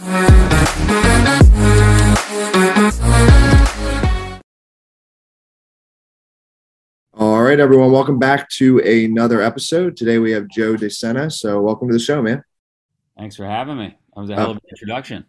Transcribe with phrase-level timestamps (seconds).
[0.00, 0.06] All
[7.42, 9.96] right, everyone, welcome back to another episode.
[9.96, 11.32] Today we have Joe DeSena.
[11.32, 12.44] So, welcome to the show, man.
[13.16, 13.98] Thanks for having me.
[14.14, 15.24] That was a hell of an introduction.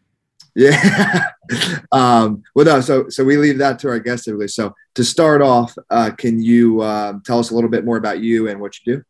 [0.53, 1.29] Yeah.
[1.91, 4.49] um, well, no, so so we leave that to our guests typically.
[4.49, 8.19] So to start off, uh, can you uh, tell us a little bit more about
[8.19, 9.03] you and what you do?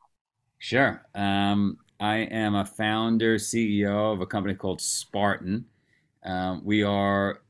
[0.57, 1.05] Sure.
[1.13, 5.65] Um, I am a founder, CEO of a company called Spartan.
[6.23, 7.41] Um, we are,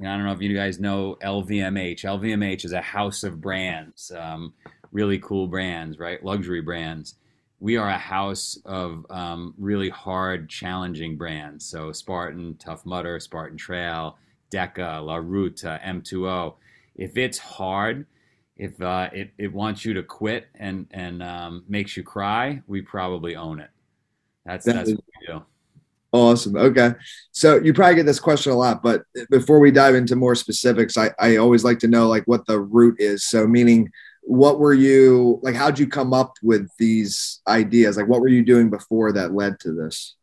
[0.00, 2.00] I don't know if you guys know LVMH.
[2.00, 4.52] LVMH is a house of brands, um,
[4.92, 6.22] really cool brands, right?
[6.22, 7.14] Luxury brands
[7.60, 11.64] we are a house of um, really hard, challenging brands.
[11.64, 14.16] So Spartan, Tough Mudder, Spartan Trail,
[14.50, 16.54] DEKA, La Ruta, M2O.
[16.94, 18.06] If it's hard,
[18.56, 22.80] if uh, it, it wants you to quit and and um, makes you cry, we
[22.80, 23.70] probably own it.
[24.48, 25.42] That's that that's what we do.
[26.10, 26.56] Awesome.
[26.56, 26.92] Okay.
[27.32, 30.96] So you probably get this question a lot, but before we dive into more specifics,
[30.96, 33.24] I, I always like to know like what the root is.
[33.28, 33.90] So meaning
[34.28, 38.44] what were you like how'd you come up with these ideas like what were you
[38.44, 40.16] doing before that led to this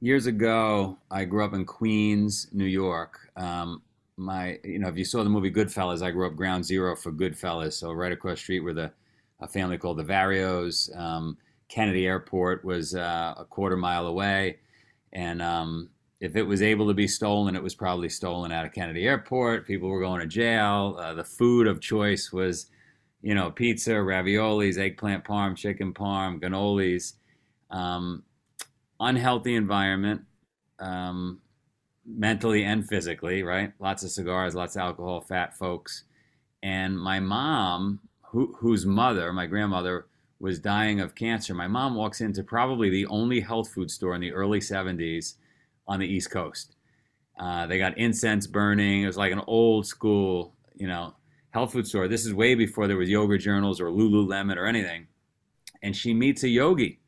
[0.00, 3.82] years ago i grew up in queens new york um,
[4.16, 7.12] my you know if you saw the movie goodfellas i grew up ground zero for
[7.12, 8.90] goodfellas so right across the street were the
[9.40, 11.36] a family called the varios um,
[11.72, 14.58] kennedy airport was uh, a quarter mile away
[15.12, 15.88] and um,
[16.20, 19.66] if it was able to be stolen it was probably stolen out of kennedy airport
[19.66, 22.66] people were going to jail uh, the food of choice was
[23.22, 27.14] you know, pizza, raviolis, eggplant parm, chicken parm, cannolis.
[27.70, 28.24] Um,
[29.00, 30.22] unhealthy environment,
[30.78, 31.40] um,
[32.04, 33.72] mentally and physically, right?
[33.78, 36.04] Lots of cigars, lots of alcohol, fat folks.
[36.62, 40.06] And my mom, who, whose mother, my grandmother,
[40.42, 41.54] was dying of cancer.
[41.54, 45.34] My mom walks into probably the only health food store in the early 70s
[45.86, 46.74] on the East Coast.
[47.38, 49.04] Uh, they got incense burning.
[49.04, 51.14] It was like an old school, you know,
[51.50, 52.08] health food store.
[52.08, 55.06] This is way before there was yoga journals or Lululemon or anything.
[55.80, 57.00] And she meets a yogi,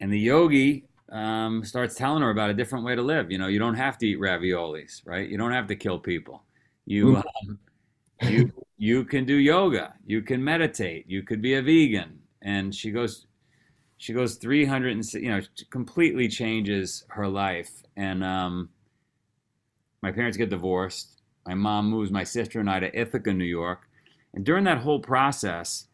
[0.00, 3.30] and the yogi um, starts telling her about a different way to live.
[3.30, 5.28] You know, you don't have to eat raviolis, right?
[5.28, 6.42] You don't have to kill people.
[6.86, 7.58] You um,
[8.22, 8.52] you
[8.86, 9.94] you can do yoga.
[10.06, 11.04] You can meditate.
[11.08, 12.20] You could be a vegan.
[12.42, 13.26] And she goes,
[13.96, 17.82] she goes 300 and you know completely changes her life.
[17.96, 18.70] And um,
[20.02, 23.88] my parents get divorced my mom moves my sister and I to Ithaca, New York.
[24.34, 25.86] And during that whole process,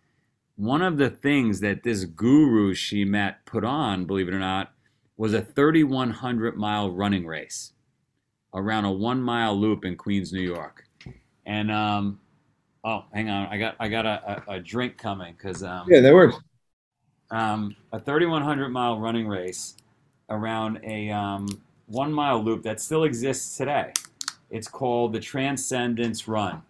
[0.57, 4.73] one of the things that this guru she met put on, believe it or not,
[5.17, 7.73] was a 3,100 mile running race
[8.55, 10.85] around a one mile loop in Queens, New York.
[11.45, 12.21] And um,
[12.85, 16.01] oh, hang on, I got I got a, a, a drink coming because um, yeah,
[16.01, 16.37] that works.
[17.31, 19.75] Um, a 3,100 mile running race
[20.29, 21.49] around a um,
[21.87, 23.93] one mile loop that still exists today.
[24.51, 26.63] It's called the Transcendence Run,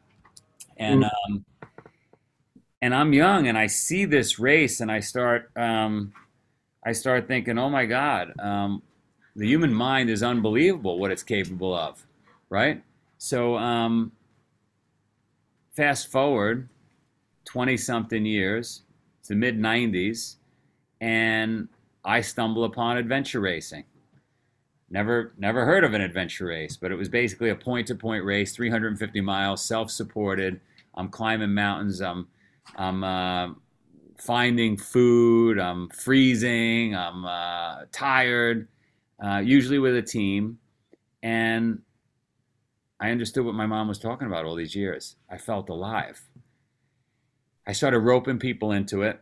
[0.76, 1.10] and mm.
[1.26, 1.44] um,
[2.80, 6.12] and I'm young, and I see this race, and I start um,
[6.84, 8.82] I start thinking, oh my God, um,
[9.34, 12.04] the human mind is unbelievable what it's capable of,
[12.50, 12.82] right?
[13.18, 14.12] So um,
[15.72, 16.68] fast forward
[17.44, 18.82] 20 something years
[19.24, 20.36] to mid 90s,
[21.00, 21.68] and
[22.04, 23.84] I stumble upon adventure racing.
[24.90, 29.20] Never, never heard of an adventure race, but it was basically a point-to-point race, 350
[29.22, 30.60] miles, self-supported.
[30.94, 32.02] I'm climbing mountains.
[32.02, 32.28] I'm,
[32.76, 33.54] I'm uh,
[34.18, 35.58] finding food.
[35.58, 36.94] I'm freezing.
[36.94, 38.68] I'm uh, tired.
[39.22, 40.58] Uh, usually with a team,
[41.22, 41.80] and
[43.02, 45.16] I understood what my mom was talking about all these years.
[45.28, 46.22] I felt alive.
[47.66, 49.20] I started roping people into it.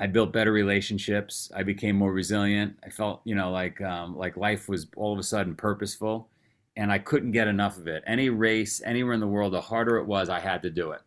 [0.00, 1.52] I built better relationships.
[1.54, 2.80] I became more resilient.
[2.84, 6.30] I felt, you know, like um, like life was all of a sudden purposeful,
[6.76, 8.02] and I couldn't get enough of it.
[8.08, 11.02] Any race, anywhere in the world, the harder it was, I had to do it.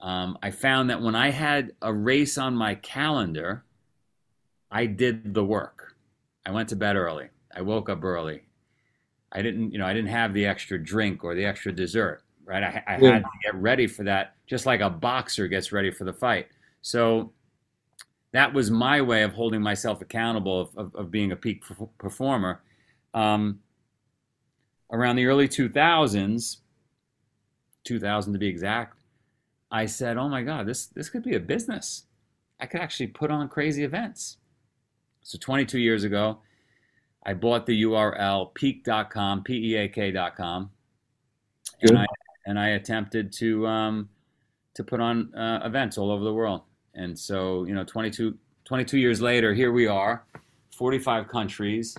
[0.00, 3.64] Um, I found that when I had a race on my calendar,
[4.70, 5.96] I did the work.
[6.46, 7.28] I went to bed early.
[7.54, 8.44] I woke up early.
[9.34, 12.62] I didn't, you know, I didn't have the extra drink or the extra dessert, right?
[12.62, 13.12] I, I yeah.
[13.12, 16.48] had to get ready for that, just like a boxer gets ready for the fight.
[16.82, 17.32] So
[18.32, 21.62] that was my way of holding myself accountable of, of, of being a peak
[21.98, 22.62] performer.
[23.12, 23.60] Um,
[24.90, 26.56] around the early 2000s,
[27.84, 28.98] 2000 to be exact,
[29.70, 32.04] I said, "Oh my God, this this could be a business.
[32.60, 34.38] I could actually put on crazy events."
[35.22, 36.38] So 22 years ago,
[37.26, 40.70] I bought the URL peak.com, p-e-a-k.com,
[41.82, 42.06] and I
[42.46, 44.08] and I attempted to um,
[44.74, 46.62] to put on uh, events all over the world.
[46.94, 50.24] And so, you know, 22, 22 years later, here we are,
[50.76, 51.96] 45 countries,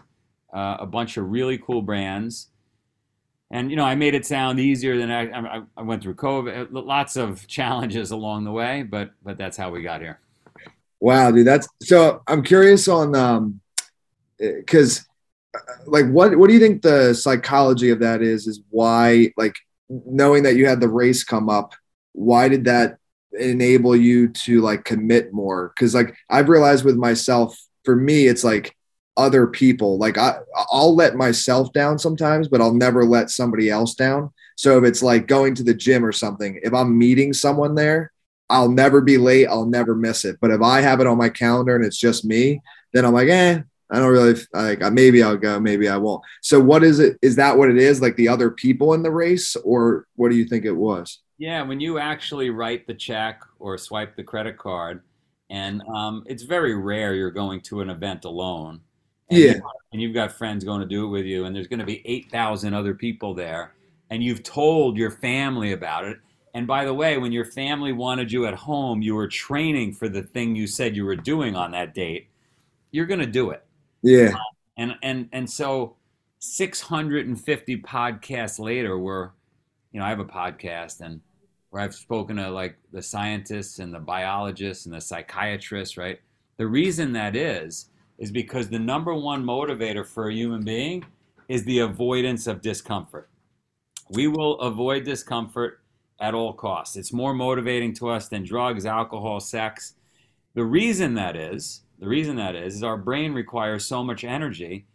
[0.53, 2.47] uh, a bunch of really cool brands.
[3.51, 6.69] And you know, I made it sound easier than I, I, I went through COVID.
[6.71, 10.19] Lots of challenges along the way, but but that's how we got here.
[10.99, 12.23] Wow, dude, that's so.
[12.27, 13.59] I'm curious on um,
[14.39, 15.03] because uh,
[15.85, 18.47] like what what do you think the psychology of that is?
[18.47, 19.55] Is why like
[19.89, 21.73] knowing that you had the race come up,
[22.13, 22.97] why did that
[23.39, 25.71] enable you to like commit more?
[25.75, 28.75] Because like I've realized with myself, for me, it's like
[29.17, 29.97] other people.
[29.97, 30.39] Like I
[30.71, 34.31] I'll let myself down sometimes, but I'll never let somebody else down.
[34.57, 38.11] So if it's like going to the gym or something, if I'm meeting someone there,
[38.49, 39.47] I'll never be late.
[39.47, 40.37] I'll never miss it.
[40.39, 42.61] But if I have it on my calendar and it's just me,
[42.93, 43.61] then I'm like, eh,
[43.95, 44.91] I don't really like.
[44.91, 45.57] Maybe I'll go.
[45.57, 46.21] Maybe I won't.
[46.41, 47.17] So what is it?
[47.21, 48.01] Is that what it is?
[48.01, 51.19] Like the other people in the race, or what do you think it was?
[51.37, 55.01] Yeah, when you actually write the check or swipe the credit card,
[55.49, 58.81] and um, it's very rare you're going to an event alone.
[59.29, 59.53] And yeah.
[59.93, 62.01] And you've got friends going to do it with you, and there's going to be
[62.05, 63.75] 8,000 other people there,
[64.09, 66.17] and you've told your family about it.
[66.53, 70.09] And by the way, when your family wanted you at home, you were training for
[70.09, 72.27] the thing you said you were doing on that date.
[72.91, 73.64] You're going to do it.
[74.05, 74.33] Yeah.
[74.77, 75.95] And and and so
[76.39, 79.29] 650 podcasts later, we're,
[79.91, 81.21] you know, I have a podcast and
[81.71, 86.19] where I've spoken to like the scientists and the biologists and the psychiatrists, right?
[86.57, 91.03] The reason that is is because the number one motivator for a human being
[91.49, 93.29] is the avoidance of discomfort.
[94.09, 95.81] We will avoid discomfort
[96.19, 96.95] at all costs.
[96.95, 99.95] It's more motivating to us than drugs, alcohol, sex.
[100.53, 104.87] The reason that is, the reason that is, is our brain requires so much energy,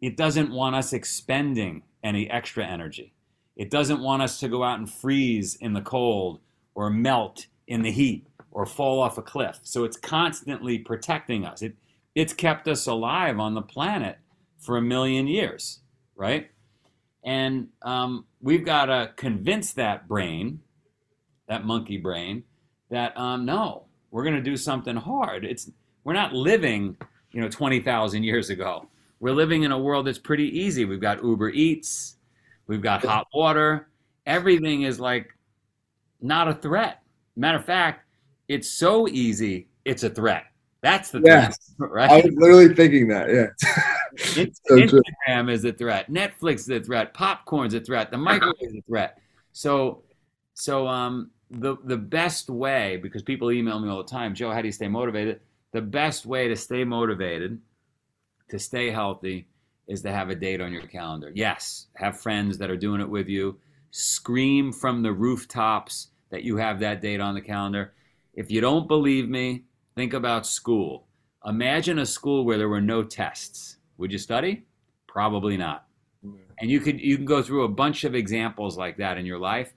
[0.00, 3.14] it doesn't want us expending any extra energy.
[3.56, 6.40] It doesn't want us to go out and freeze in the cold
[6.74, 9.58] or melt in the heat or fall off a cliff.
[9.62, 11.62] So it's constantly protecting us.
[11.62, 11.74] It,
[12.14, 14.18] it's kept us alive on the planet
[14.58, 15.80] for a million years,
[16.14, 16.50] right?
[17.24, 20.60] And um, we've got to convince that brain,
[21.48, 22.44] that monkey brain,
[22.90, 25.44] that um, no, we're going to do something hard.
[25.44, 25.70] It's
[26.06, 26.96] we're not living,
[27.32, 28.88] you know, 20,000 years ago.
[29.18, 30.84] We're living in a world that's pretty easy.
[30.84, 32.14] We've got Uber Eats,
[32.68, 33.88] we've got hot water.
[34.24, 35.36] Everything is like
[36.20, 37.02] not a threat.
[37.34, 38.04] Matter of fact,
[38.46, 40.44] it's so easy, it's a threat.
[40.80, 41.74] That's the yes.
[41.76, 42.10] threat, right?
[42.10, 43.28] I was literally thinking that.
[43.28, 43.46] Yeah.
[44.16, 45.48] so Instagram true.
[45.48, 46.08] is a threat.
[46.08, 47.14] Netflix is a threat.
[47.14, 48.12] Popcorn's is a threat.
[48.12, 49.18] The microwave is a threat.
[49.50, 50.04] So,
[50.54, 54.60] so um, the the best way because people email me all the time, Joe, how
[54.60, 55.40] do you stay motivated?
[55.76, 57.60] The best way to stay motivated,
[58.48, 59.48] to stay healthy,
[59.86, 61.30] is to have a date on your calendar.
[61.34, 63.58] Yes, have friends that are doing it with you.
[63.90, 67.92] Scream from the rooftops that you have that date on the calendar.
[68.34, 69.64] If you don't believe me,
[69.96, 71.06] Think about school.
[71.46, 73.78] Imagine a school where there were no tests.
[73.96, 74.66] Would you study?
[75.08, 75.86] Probably not.
[76.58, 79.38] And you could you can go through a bunch of examples like that in your
[79.38, 79.72] life.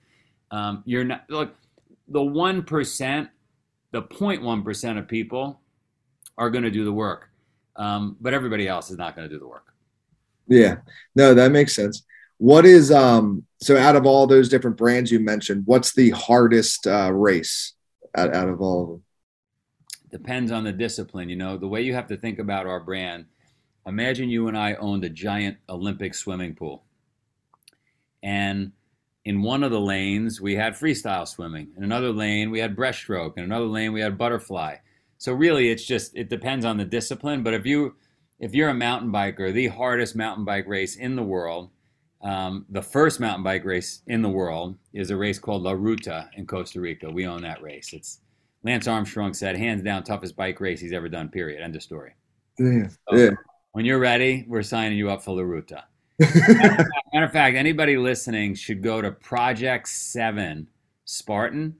[0.50, 1.54] Um, you're not look
[2.06, 3.30] the one percent,
[3.92, 5.60] the 0.1 percent of people
[6.40, 7.30] are going to do the work,
[7.76, 9.72] um, but everybody else is not going to do the work.
[10.48, 10.78] Yeah,
[11.14, 12.02] no, that makes sense.
[12.38, 16.86] What is um so out of all those different brands you mentioned, what's the hardest
[16.86, 17.74] uh, race
[18.16, 19.02] out, out of all of them?
[20.10, 21.28] depends on the discipline.
[21.28, 23.26] You know, the way you have to think about our brand.
[23.86, 26.84] Imagine you and I owned a giant Olympic swimming pool.
[28.22, 28.72] And
[29.24, 31.68] in one of the lanes, we had freestyle swimming.
[31.76, 33.38] In another lane, we had breaststroke.
[33.38, 34.76] In another lane, we had butterfly.
[35.20, 37.42] So really, it's just it depends on the discipline.
[37.42, 37.94] But if you
[38.38, 41.68] if you're a mountain biker, the hardest mountain bike race in the world,
[42.22, 46.30] um, the first mountain bike race in the world is a race called La Ruta
[46.38, 47.10] in Costa Rica.
[47.10, 47.92] We own that race.
[47.92, 48.20] It's
[48.62, 51.60] Lance Armstrong said, hands down, toughest bike race he's ever done, period.
[51.60, 52.12] End of story.
[52.58, 52.88] Yeah.
[53.10, 53.30] So yeah.
[53.72, 55.84] When you're ready, we're signing you up for La Ruta.
[56.18, 60.66] matter, matter of fact, anybody listening should go to Project 7
[61.04, 61.76] Spartan,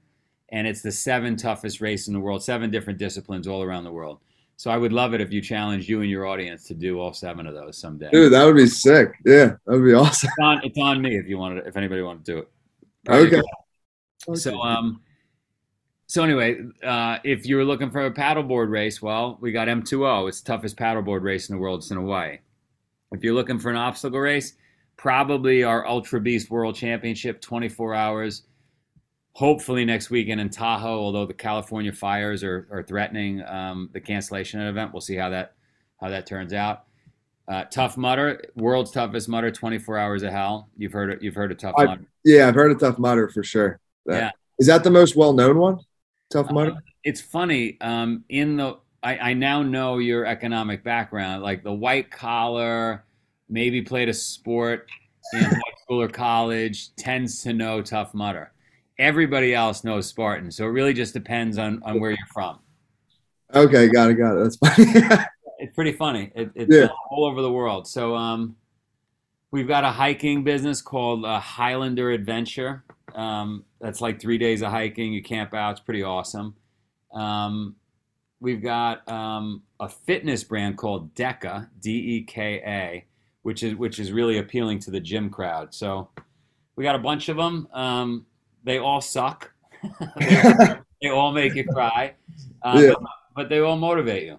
[0.51, 3.91] and it's the seven toughest race in the world, seven different disciplines all around the
[3.91, 4.19] world.
[4.57, 7.13] So I would love it if you challenged you and your audience to do all
[7.13, 8.09] seven of those someday.
[8.11, 9.13] Dude, that would be sick.
[9.25, 10.29] Yeah, that would be awesome.
[10.29, 12.47] It's on, it's on me if you wanted, if anybody wanted to do it.
[13.09, 13.41] okay.
[14.35, 15.01] So, um,
[16.05, 20.27] so anyway, uh, if you're looking for a paddleboard race, well, we got M2O.
[20.27, 21.79] It's the toughest paddleboard race in the world.
[21.79, 22.37] It's in Hawaii.
[23.13, 24.53] If you're looking for an obstacle race,
[24.95, 28.43] probably our Ultra Beast World Championship, 24 hours.
[29.33, 34.59] Hopefully next weekend in Tahoe, although the California fires are, are threatening um, the cancellation
[34.59, 34.93] of the event.
[34.93, 35.53] We'll see how that
[35.99, 36.83] how that turns out.
[37.47, 40.69] Uh, Tough Mudder, world's toughest Mudder, 24 hours of hell.
[40.77, 41.21] You've heard it.
[41.21, 42.05] You've heard of Tough Mudder.
[42.23, 43.79] Yeah, I've heard of Tough Mudder for sure.
[44.05, 44.31] That, yeah.
[44.59, 45.79] Is that the most well known one?
[46.31, 46.71] Tough Mudder?
[46.71, 47.77] Uh, it's funny.
[47.81, 53.03] Um, in the I, I now know your economic background, like the white collar,
[53.49, 54.87] maybe played a sport
[55.33, 58.51] in high school or college, tends to know Tough Mudder.
[59.01, 62.59] Everybody else knows Spartan, so it really just depends on, on where you're from.
[63.53, 64.43] Okay, got it, got it.
[64.43, 65.17] That's funny.
[65.59, 66.31] it's pretty funny.
[66.35, 66.87] It, it's Yeah.
[67.09, 67.87] all over the world.
[67.87, 68.55] So um,
[69.49, 72.83] we've got a hiking business called uh, Highlander Adventure.
[73.15, 75.13] Um, that's like three days of hiking.
[75.13, 75.71] You camp out.
[75.71, 76.55] It's pretty awesome.
[77.11, 77.75] Um,
[78.39, 83.05] we've got um, a fitness brand called DEKA, D E K A,
[83.41, 85.73] which is which is really appealing to the gym crowd.
[85.73, 86.07] So
[86.75, 87.67] we got a bunch of them.
[88.61, 89.51] Um, they all suck.
[91.01, 92.13] they, all make you cry,
[92.61, 92.93] uh, Yeah.
[92.99, 94.37] but, but they all motivate you.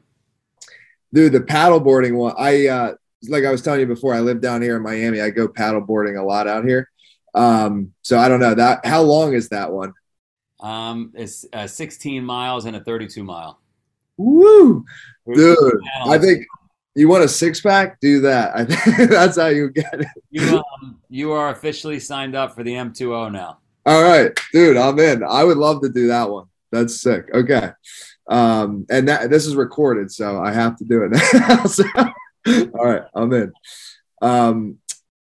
[1.12, 2.94] Dude, the paddleboarding one, I uh
[3.28, 5.20] like I was telling you before, I live down here in Miami.
[5.20, 6.88] I go paddleboarding a lot out here.
[7.34, 9.92] Um, so I don't know that how long is that one?
[10.60, 13.60] Um, it's uh, 16 miles and a 32 mile.
[14.16, 14.84] Woo!
[15.34, 16.46] Dude, I think
[16.94, 18.52] you want a six pack, do that.
[18.56, 20.06] I think that's how you get it.
[20.30, 23.58] you um, you are officially signed up for the M2O now.
[23.84, 25.24] All right, dude, I'm in.
[25.24, 26.46] I would love to do that one.
[26.70, 27.28] That's sick.
[27.34, 27.70] Okay.
[28.28, 31.64] Um, and that this is recorded, so I have to do it now.
[31.64, 33.52] So, all right, I'm in.
[34.20, 34.78] Um,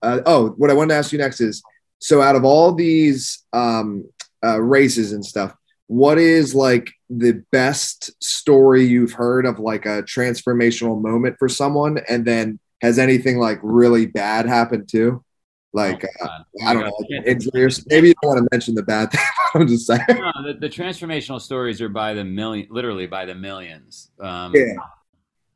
[0.01, 1.61] uh, oh, what I wanted to ask you next is
[1.99, 4.09] so out of all these um,
[4.43, 5.55] uh, races and stuff,
[5.87, 11.99] what is like the best story you've heard of like a transformational moment for someone?
[12.07, 15.23] And then has anything like really bad happened too?
[15.71, 18.81] Like, uh, I don't know, like injury or maybe you don't want to mention the
[18.83, 19.21] bad thing.
[19.53, 20.01] I'm just saying.
[20.09, 24.09] No, the, the transformational stories are by the million, literally by the millions.
[24.19, 24.73] Um, Yeah.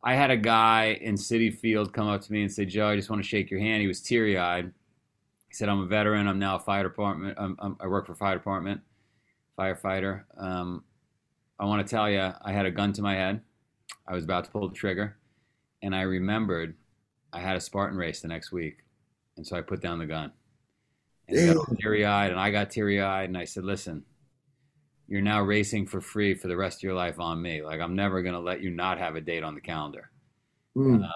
[0.05, 2.95] I had a guy in Citi Field come up to me and say, "Joe, I
[2.97, 4.65] just want to shake your hand." He was teary eyed.
[5.47, 6.27] He said, "I'm a veteran.
[6.27, 7.37] I'm now a fire department.
[7.39, 8.81] I'm, I'm, I work for fire department,
[9.57, 10.23] firefighter.
[10.37, 10.83] Um,
[11.57, 13.39] I want to tell you, I had a gun to my head.
[14.05, 15.15] I was about to pull the trigger,
[15.81, 16.75] and I remembered
[17.31, 18.79] I had a Spartan race the next week,
[19.37, 20.31] and so I put down the gun.
[21.27, 24.03] And he got teary eyed, and I got teary eyed, and I said, "Listen."
[25.05, 27.61] You're now racing for free for the rest of your life on me.
[27.61, 30.09] Like I'm never gonna let you not have a date on the calendar
[30.75, 31.07] Mm,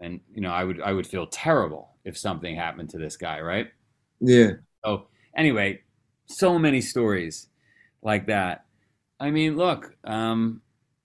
[0.00, 3.40] and you know i would i would feel terrible if something happened to this guy
[3.40, 3.68] right
[4.20, 4.50] yeah.
[4.84, 5.80] so anyway
[6.26, 7.48] so many stories
[8.02, 8.64] like that
[9.20, 10.60] i mean look um,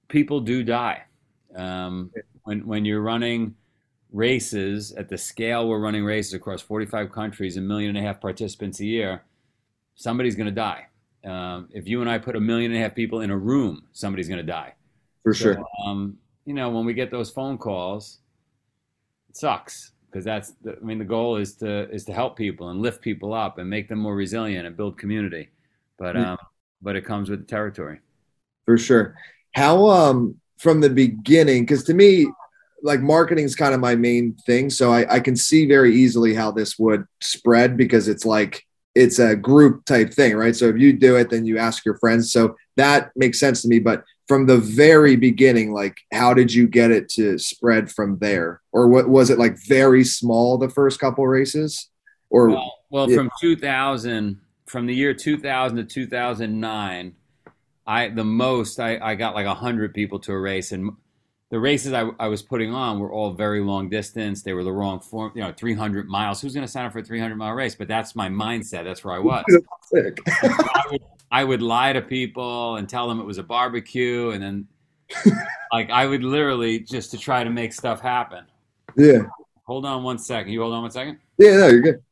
[0.08, 1.04] people do die
[1.56, 2.12] um,
[2.46, 3.54] when when you're running
[4.14, 8.08] races at the scale we're running races across 45 countries and a million and a
[8.08, 9.24] half participants a year
[9.96, 10.88] somebody's going to die
[11.26, 13.84] um, if you and i put a million and a half people in a room
[13.92, 14.74] somebody's going to die
[15.24, 15.64] For so, sure.
[15.86, 18.20] um, you know, when we get those phone calls,
[19.30, 22.70] it sucks because that's the, I mean the goal is to is to help people
[22.70, 25.50] and lift people up and make them more resilient and build community.
[25.98, 26.38] But um,
[26.82, 28.00] but it comes with the territory.
[28.66, 29.16] For sure.
[29.56, 32.28] How um from the beginning, because to me,
[32.84, 34.70] like marketing is kind of my main thing.
[34.70, 38.64] So I, I can see very easily how this would spread because it's like
[38.94, 40.56] it's a group type thing, right?
[40.56, 42.32] So if you do it, then you ask your friends.
[42.32, 43.80] So that makes sense to me.
[43.80, 48.62] But from the very beginning, like how did you get it to spread from there?
[48.72, 51.90] Or what was it like very small the first couple races?
[52.30, 57.16] Or Well, well from 2000, from the year 2000 to 2009,
[57.86, 60.92] I the most I, I got like hundred people to a race, and
[61.54, 64.42] the races I, I was putting on were all very long distance.
[64.42, 66.42] They were the wrong form, you know, 300 miles.
[66.42, 67.76] Who's going to sign up for a 300 mile race?
[67.76, 68.84] But that's my mindset.
[68.84, 69.46] That's where I was.
[69.84, 70.18] sick.
[70.28, 74.42] I would, I would lie to people and tell them it was a barbecue, and
[74.42, 74.68] then
[75.72, 78.46] like I would literally just to try to make stuff happen.
[78.98, 79.20] yeah.
[79.66, 80.52] Hold on one second.
[80.52, 81.20] You hold on one second.
[81.38, 82.04] Yeah, no, you're good.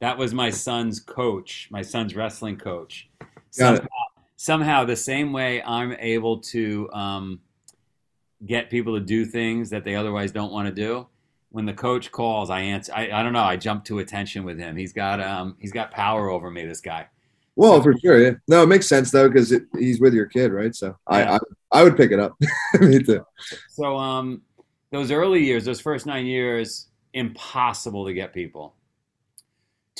[0.00, 3.08] That was my son's coach, my son's wrestling coach.
[3.20, 3.76] Got it.
[3.78, 3.88] Somehow,
[4.36, 7.40] somehow, the same way I'm able to um,
[8.46, 11.06] get people to do things that they otherwise don't want to do.
[11.52, 12.92] When the coach calls, I answer.
[12.94, 13.42] I, I don't know.
[13.42, 14.76] I jump to attention with him.
[14.76, 16.64] He's got um, he's got power over me.
[16.64, 17.06] This guy.
[17.56, 18.30] Well, So- for sure, yeah.
[18.46, 20.74] No, it makes sense though because he's with your kid, right?
[20.74, 21.32] So Yeah.
[21.32, 21.38] I, I
[21.72, 22.36] I would pick it up.
[22.80, 23.24] Me too.
[23.70, 24.42] So um,
[24.92, 28.74] those early years, those first nine years, impossible to get people.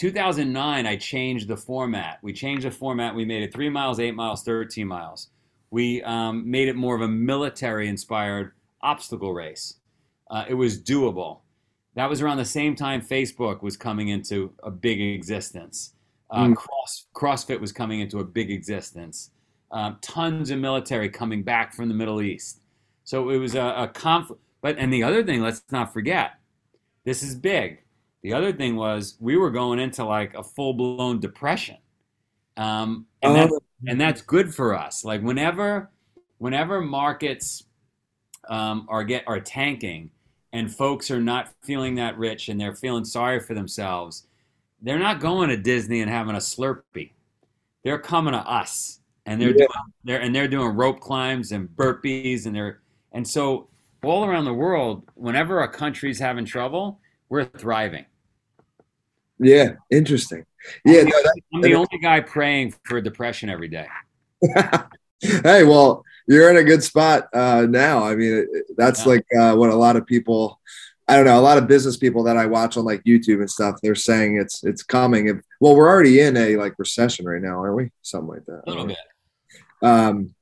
[0.01, 2.21] 2009, I changed the format.
[2.23, 3.15] We changed the format.
[3.15, 5.29] We made it three miles, eight miles, 13 miles.
[5.71, 9.75] We um, made it more of a military inspired obstacle race.
[10.31, 11.41] Uh, it was doable.
[11.97, 15.93] That was around the same time Facebook was coming into a big existence.
[16.31, 16.57] Uh, Mm.
[16.57, 19.33] cross, CrossFit was coming into a big existence.
[19.73, 22.61] um, tons of military coming back from the Middle East.
[23.05, 24.43] So it was a, a conflict.
[24.63, 26.33] But and the other thing, let's not forget,
[27.05, 27.79] this is big.
[28.23, 31.79] The other thing was we were going into like a full blown depression,
[32.57, 33.55] um, and that's
[33.87, 35.05] and that's good for us.
[35.05, 35.91] Like whenever
[36.39, 37.65] whenever markets
[38.49, 40.11] um, are get are tanking
[40.53, 44.27] and folks are not feeling that rich and they're feeling sorry for themselves,
[44.83, 47.13] they're not going to Disney and having a Slurpee.
[47.85, 49.55] They're coming to us and they're Yeah.
[49.67, 49.69] doing
[50.05, 52.81] they're and they're doing rope climbs and burpees and they're
[53.13, 53.69] and so
[54.03, 58.05] all around the world, whenever a country's having trouble, we're thriving.
[59.41, 60.45] Yeah, interesting.
[60.85, 63.87] Yeah, no, that, I'm the only guy praying for depression every day.
[65.21, 68.05] hey, well, you're in a good spot uh, now.
[68.05, 69.13] I mean, that's Yeah.
[69.13, 70.61] like uh, what a lot of people,
[71.09, 73.51] I don't know, a lot of business people that I watch on like YouTube and
[73.51, 75.29] stuff, they're saying it's it's coming.
[75.29, 77.91] If, well, we're already in a like recession right now, aren't we?
[78.03, 78.63] Something like that.
[78.67, 78.99] A little bit.
[79.83, 80.35] Um,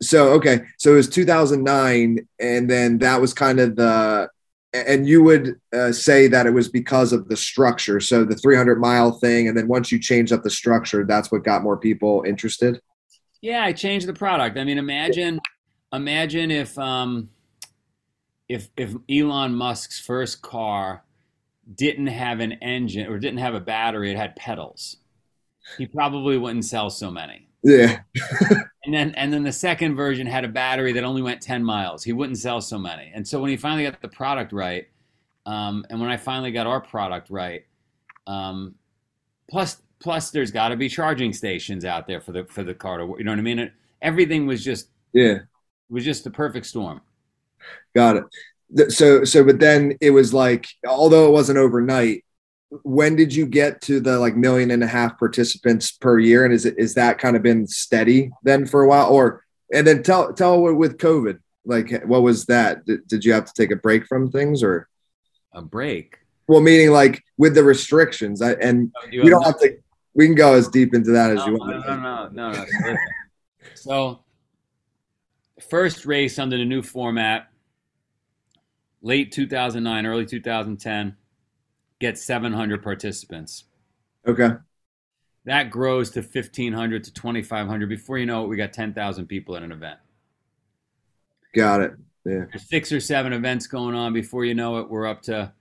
[0.00, 4.30] so okay, so it was 2009, and then that was kind of the,
[4.72, 8.00] and you would uh, say that it was because of the structure.
[8.00, 11.44] So the 300 mile thing, and then once you changed up the structure, that's what
[11.44, 12.80] got more people interested.
[13.40, 14.58] Yeah, I changed the product.
[14.58, 15.40] I mean, imagine,
[15.92, 17.30] imagine if um,
[18.48, 21.04] if if Elon Musk's first car
[21.72, 24.96] didn't have an engine or didn't have a battery, it had pedals.
[25.76, 27.47] He probably wouldn't sell so many.
[27.62, 28.00] Yeah,
[28.88, 32.02] And then and then the second version had a battery that only went 10 miles.
[32.02, 33.12] He wouldn't sell so many.
[33.14, 34.88] And so when he finally got the product right,
[35.44, 37.66] um, and when I finally got our product right,
[38.26, 38.76] um,
[39.50, 42.96] plus plus there's got to be charging stations out there for the for the car
[42.96, 43.18] to work.
[43.18, 43.58] You know what I mean?
[43.58, 45.40] It, everything was just yeah.
[45.90, 47.02] was just the perfect storm.
[47.94, 48.90] Got it.
[48.90, 52.24] So, so, but then it was like, although it wasn't overnight,
[52.82, 56.44] when did you get to the like million and a half participants per year?
[56.44, 59.10] And is it, is that kind of been steady then for a while?
[59.10, 62.84] Or, and then tell, tell with COVID, like, what was that?
[62.84, 64.88] Did, did you have to take a break from things or,
[65.52, 66.18] A break.
[66.46, 69.76] well, meaning like with the restrictions I, and oh, You we don't have- to,
[70.14, 71.86] we can go as deep into that as no, you no, want.
[71.86, 72.60] no, no, no, no.
[72.60, 72.98] Listen.
[73.74, 74.20] So,
[75.70, 77.48] first race under the new format,
[79.02, 81.16] late 2009, early 2010,
[81.98, 83.64] gets 700 participants.
[84.26, 84.50] Okay.
[85.44, 87.88] That grows to 1,500 to 2,500.
[87.88, 89.98] Before you know it, we got 10,000 people at an event.
[91.54, 91.92] Got it.
[92.24, 92.44] Yeah.
[92.50, 94.12] There's six or seven events going on.
[94.12, 95.52] Before you know it, we're up to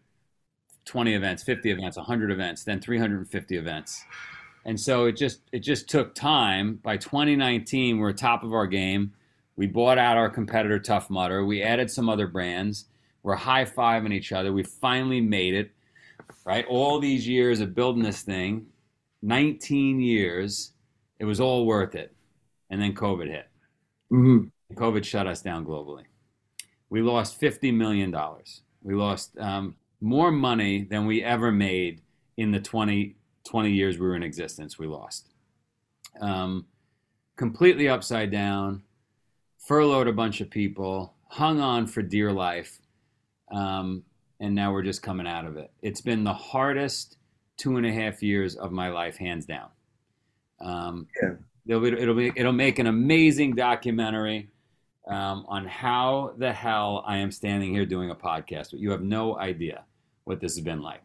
[0.85, 4.03] 20 events, 50 events, 100 events, then 350 events.
[4.65, 6.79] And so it just it just took time.
[6.83, 9.13] By 2019, we're top of our game.
[9.55, 11.45] We bought out our competitor Tough Mudder.
[11.45, 12.85] We added some other brands.
[13.23, 14.51] We're high fiving each other.
[14.51, 15.71] We finally made it.
[16.45, 18.67] Right, all these years of building this thing,
[19.21, 20.73] 19 years,
[21.19, 22.15] it was all worth it.
[22.69, 23.49] And then COVID hit.
[24.09, 26.03] hmm COVID shut us down globally.
[26.89, 28.15] We lost $50 million.
[28.81, 32.01] We lost um, more money than we ever made
[32.37, 34.77] in the 20, 20 years we were in existence.
[34.77, 35.29] We lost.
[36.19, 36.65] Um,
[37.37, 38.83] completely upside down,
[39.59, 42.79] furloughed a bunch of people, hung on for dear life,
[43.51, 44.03] um,
[44.39, 45.71] and now we're just coming out of it.
[45.81, 47.17] It's been the hardest
[47.57, 49.69] two and a half years of my life, hands down.
[50.59, 51.33] Um, Yeah.
[51.67, 54.49] it'll, be, it'll, be, it'll make an amazing documentary
[55.07, 58.71] um, on how the hell I am standing here doing a podcast.
[58.71, 59.85] But you have no idea
[60.25, 61.01] what this has been like.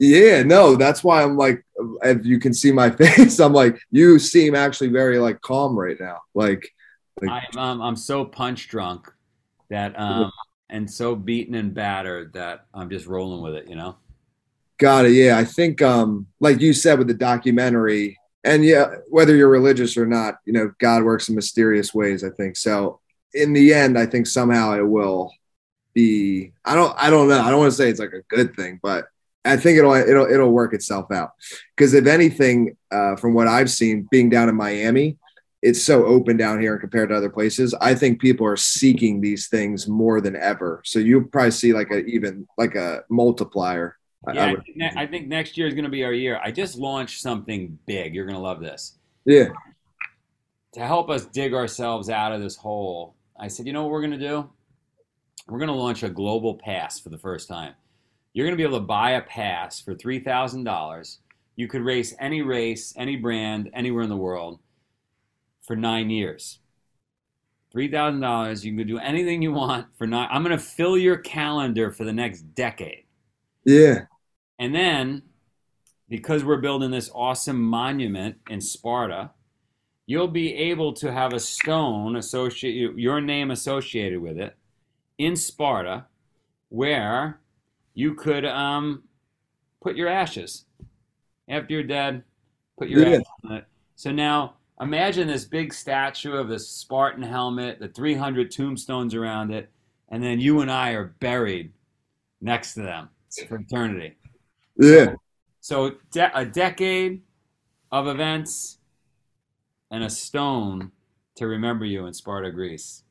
[0.00, 1.64] Yeah, no, that's why I'm like,
[2.02, 5.96] if you can see my face, I'm like, you seem actually very like calm right
[5.98, 6.18] now.
[6.34, 6.68] Like,
[7.20, 9.10] like I'm, um, I'm so punch drunk
[9.70, 10.30] that um,
[10.70, 13.96] and so beaten and battered that I'm just rolling with it, you know?
[14.78, 15.12] got it.
[15.12, 19.96] Yeah, I think, um, like you said with the documentary, and yeah, whether you're religious
[19.96, 22.24] or not, you know, God works in mysterious ways.
[22.24, 23.00] I think so.
[23.34, 25.32] In the end, I think somehow it will
[25.92, 26.52] be.
[26.64, 26.94] I don't.
[26.96, 27.40] I don't know.
[27.40, 29.06] I don't want to say it's like a good thing, but
[29.44, 31.32] I think it'll it'll it'll work itself out.
[31.76, 35.18] Because if anything, uh, from what I've seen, being down in Miami,
[35.62, 37.74] it's so open down here compared to other places.
[37.80, 40.80] I think people are seeking these things more than ever.
[40.84, 43.96] So you'll probably see like a even like a multiplier.
[44.26, 46.12] I- I Yeah, I think, ne- I think next year is going to be our
[46.12, 46.40] year.
[46.42, 48.14] I just launched something big.
[48.14, 48.98] You're going to love this.
[49.24, 49.48] yeah.
[50.74, 54.02] To help us dig ourselves out of this hole, I said, you know what we're
[54.02, 54.48] going to do?
[55.48, 57.72] We're going to launch a global pass for the first time.
[58.34, 61.18] You're going to be able to buy a pass for $3,000.
[61.56, 64.60] You could race any race, any brand, anywhere in the world
[65.68, 66.58] for nine years.
[67.76, 68.64] $3,000.
[68.64, 70.26] You can do anything you want for nine.
[70.32, 73.04] I'm going to fill your calendar for the next decade.
[73.64, 74.06] Yeah.
[74.58, 75.22] And then,
[76.08, 79.30] because we're building this awesome monument in Sparta,
[80.06, 84.56] you'll be able to have a stone associate your name associated with it
[85.18, 86.06] in Sparta,
[86.70, 87.40] where
[87.92, 89.02] you could um,
[89.82, 90.64] put your ashes
[91.46, 92.24] after you're dead.
[92.78, 93.16] Put your Yeah.
[93.16, 93.64] ashes on it.
[93.96, 99.70] So now imagine this big statue of this Spartan helmet, the 300 tombstones around it,
[100.08, 101.72] and then you and I are buried
[102.40, 103.08] next to them
[103.48, 104.16] for eternity.
[104.76, 105.14] Yeah.
[105.60, 107.22] So de- a decade
[107.90, 108.78] of events
[109.90, 110.92] and a stone
[111.36, 113.02] to remember you in Sparta, Greece.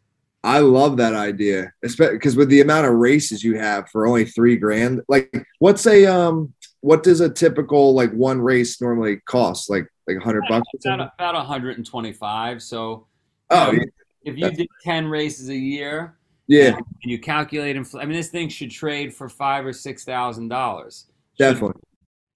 [0.44, 4.26] I love that idea, especially because with the amount of races you have for only
[4.26, 9.70] three grand, like what's a um, what does a typical like one race normally cost?
[9.70, 12.62] Like like a hundred bucks About, about 125.
[12.62, 13.08] So
[13.50, 13.86] Oh you know,
[14.24, 16.18] if you did 10 races a year
[16.48, 20.06] yeah, and you calculate, infl- I mean, this thing should trade for five or six
[20.06, 21.06] thousand dollars.
[21.38, 21.82] definitely.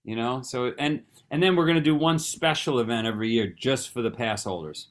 [0.03, 3.89] You know, so and and then we're gonna do one special event every year just
[3.89, 4.89] for the pass holders.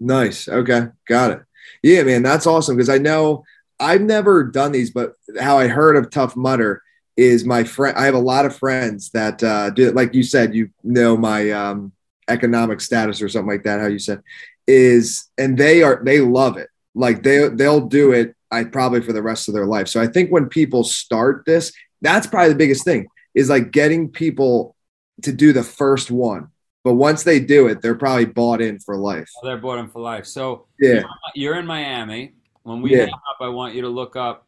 [0.00, 0.48] Nice.
[0.48, 1.42] Okay, got it.
[1.82, 3.44] Yeah, man, that's awesome because I know
[3.80, 6.82] I've never done these, but how I heard of Tough Mudder
[7.16, 7.96] is my friend.
[7.96, 11.50] I have a lot of friends that uh, do, like you said, you know my
[11.50, 11.92] um,
[12.28, 13.80] economic status or something like that.
[13.80, 14.20] How you said
[14.66, 16.68] is, and they are they love it.
[16.94, 18.34] Like they they'll do it.
[18.50, 19.88] I probably for the rest of their life.
[19.88, 24.08] So I think when people start this, that's probably the biggest thing is like getting
[24.08, 24.74] people
[25.22, 26.48] to do the first one.
[26.84, 29.28] But once they do it, they're probably bought in for life.
[29.42, 30.24] They're bought in for life.
[30.26, 31.02] So Yeah.
[31.34, 32.34] you're in Miami.
[32.62, 33.04] When we Yeah.
[33.04, 34.46] hang up, I want you to look up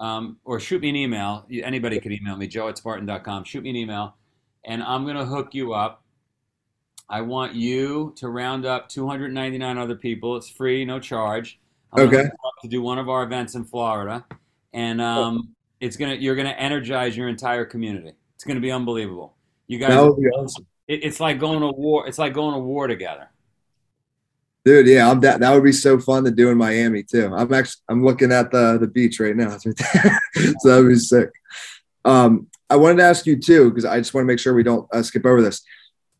[0.00, 1.46] um, or shoot me an email.
[1.50, 3.44] Anybody could email me, joe at spartan.com.
[3.44, 4.16] Shoot me an email,
[4.64, 6.01] and I'm going to hook you up.
[7.12, 10.34] I want you to round up 299 other people.
[10.38, 11.60] It's free, no charge.
[11.92, 12.16] I'm Okay.
[12.16, 14.24] hook you up To do one of our events in Florida,
[14.72, 18.12] and um, it's gonna you're gonna energize your entire community.
[18.34, 19.34] It's gonna be unbelievable.
[19.66, 20.66] You guys, That would be awesome.
[20.88, 22.08] it, it's like going to war.
[22.08, 23.28] It's like going to war together.
[24.64, 27.30] Dude, yeah, I'm that that would be so fun to do in Miami too.
[27.34, 29.54] I'm actually I'm looking at the the beach right now.
[29.54, 30.18] It's right there.
[30.60, 31.28] so that would be sick.
[32.06, 34.62] Um, I wanted to ask you too, because I just want to make sure we
[34.62, 35.62] don't uh, skip over this.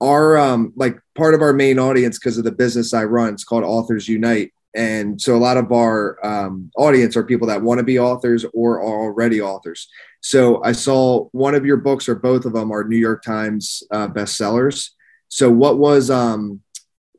[0.03, 3.45] Our um like part of our main audience because of the business I run, it's
[3.45, 4.53] called Authors Unite.
[4.75, 8.47] And so a lot of our um, audience are people that want to be authors
[8.55, 9.87] or are already authors.
[10.23, 13.83] So I saw one of your books or both of them are New York Times
[13.91, 14.91] uh, bestsellers.
[15.29, 16.61] So what was um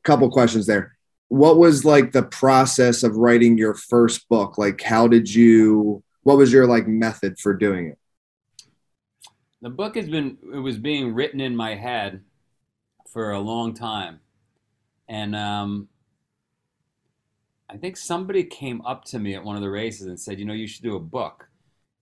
[0.03, 0.93] couple questions there
[1.33, 6.37] what was like the process of writing your first book like how did you what
[6.37, 7.97] was your like method for doing it
[9.61, 12.21] The book has been it was being written in my head
[13.13, 14.19] for a long time,
[15.07, 15.87] and um,
[17.69, 20.45] I think somebody came up to me at one of the races and said, "You
[20.45, 21.47] know, you should do a book."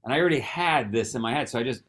[0.04, 1.84] And I already had this in my head, so I just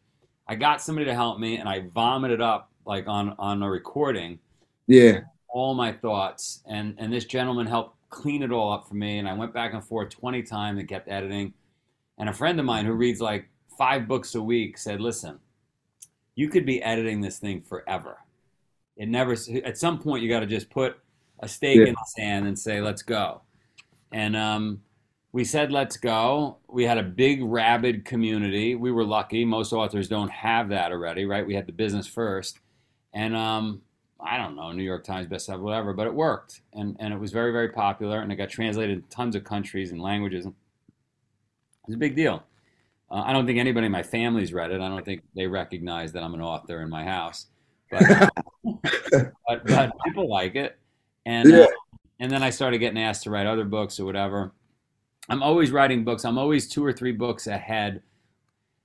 [0.46, 4.40] I got somebody to help me, and I vomited up like on on a recording
[4.88, 9.18] yeah all my thoughts, and and this gentleman helped clean it all up for me,
[9.18, 11.54] and I went back and forth twenty times and kept editing.
[12.18, 15.38] And a friend of mine who reads like five books a week said, "Listen,
[16.34, 18.18] you could be editing this thing forever.
[19.02, 19.36] It never.
[19.64, 20.96] At some point, you got to just put
[21.40, 21.86] a stake Yeah.
[21.86, 23.42] in the sand and say, let's go."
[24.12, 24.80] And um,
[25.32, 26.58] we said, let's go.
[26.68, 28.74] We had a big, rabid community.
[28.74, 29.44] We were lucky.
[29.44, 31.44] Most authors don't have that already, right?
[31.46, 32.58] We had the business first.
[33.14, 33.80] And um,
[34.20, 36.60] I don't know, New York Times bestseller, whatever, but it worked.
[36.74, 38.20] And, and it was very, very popular.
[38.20, 40.44] And it got translated in tons of countries and languages.
[40.44, 40.52] It
[41.86, 42.44] was a big deal.
[43.10, 44.80] Uh, I don't think anybody in my family's read it.
[44.82, 47.46] I don't think they recognize that I'm an author in my house.
[47.92, 48.32] But,
[49.46, 50.78] but, but people like it.
[51.26, 51.64] And, Yeah.
[51.64, 51.66] uh,
[52.18, 54.52] and then I started getting asked to write other books or whatever.
[55.28, 56.24] I'm always writing books.
[56.24, 58.02] I'm always two or three books ahead.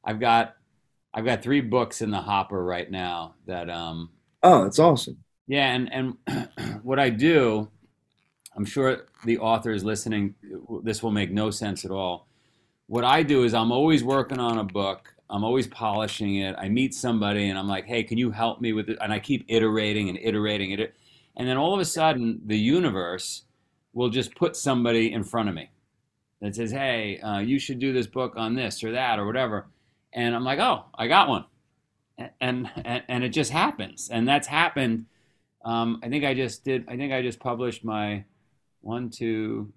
[0.03, 0.55] I've got
[1.13, 4.11] I've got three books in the hopper right now that um
[4.43, 5.17] oh that's awesome
[5.47, 5.91] yeah and
[6.27, 7.69] and what I do
[8.55, 10.35] I'm sure the author is listening
[10.83, 12.27] this will make no sense at all.
[12.87, 15.13] What I do is I'm always working on a book.
[15.29, 16.55] I'm always polishing it.
[16.57, 19.19] I meet somebody and I'm like, "Hey, can you help me with it?" And I
[19.19, 20.95] keep iterating and iterating it.
[21.35, 23.43] And then all of a sudden the universe
[23.93, 25.69] will just put somebody in front of me
[26.41, 29.67] that says, "Hey, uh, you should do this book on this or that or whatever,"
[30.13, 31.45] and I'm like, "Oh, I got one,"
[32.39, 35.05] and and, and it just happens, and that's happened.
[35.65, 36.85] Um, I think I just did.
[36.87, 38.23] I think I just published my
[38.81, 39.73] one, two.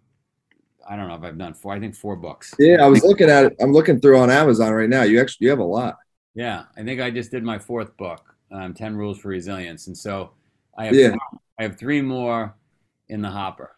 [0.89, 1.73] I don't know if I've done four.
[1.73, 2.53] I think four books.
[2.59, 5.45] yeah i was looking at it i'm looking through on amazon right now you actually
[5.47, 5.97] you have a lot
[6.35, 9.97] Yeah, I think I just did my fourth book, um, Ten Rules for Resilience, and
[9.99, 10.31] so
[10.79, 11.15] I have Yeah.
[11.59, 12.55] I have three more
[13.09, 13.77] in the hopper.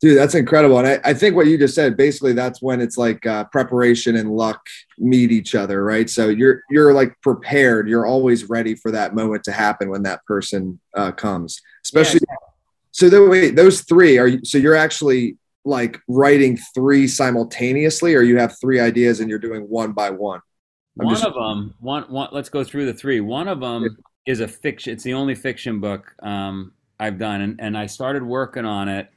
[0.00, 2.96] dude that's incredible and I, I think what you just said basically that's when it's
[2.96, 4.60] like uh, preparation and luck
[4.98, 9.42] meet each other right so you're you're like prepared you're always ready for that moment
[9.44, 12.20] to happen when that person uh, comes especially
[12.92, 18.38] So the, wait, those three are so you're actually like writing three simultaneously, or you
[18.38, 20.40] have three ideas and you're doing one by one.
[20.98, 22.28] I'm one just, of them, one, one.
[22.32, 23.20] Let's go through the three.
[23.20, 24.32] One of them yeah.
[24.32, 24.92] is a fiction.
[24.92, 29.10] It's the only fiction book um, I've done, and, and I started working on it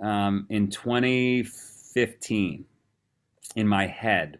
[0.00, 2.64] um, in 2015
[3.56, 4.38] in my head,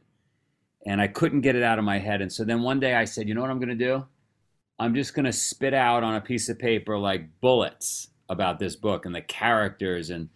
[0.87, 2.23] and I couldn't get it out of my head.
[2.23, 4.07] And so then one day I said, you know what I'm going to do?
[4.79, 8.77] I'm just going to spit out on a piece of paper like bullets about this
[8.77, 10.29] book and the characters and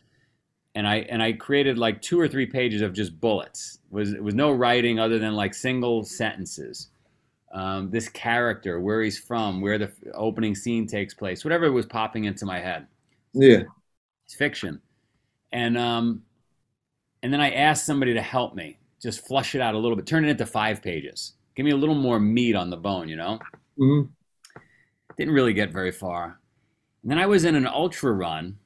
[0.74, 3.78] and I and I created like two or three pages of just bullets.
[3.90, 6.88] It was it was no writing other than like single sentences.
[7.52, 12.24] Um, this character, where he's from, where the opening scene takes place, whatever was popping
[12.24, 12.86] into my head.
[13.34, 13.64] Yeah,
[14.24, 14.80] it's fiction,
[15.52, 16.22] and um,
[17.22, 20.06] and then I asked somebody to help me just flush it out a little bit,
[20.06, 23.16] turn it into five pages, give me a little more meat on the bone, you
[23.16, 23.38] know.
[23.78, 24.08] Mm-hmm.
[25.18, 26.40] Didn't really get very far.
[27.02, 28.56] And then I was in an ultra run,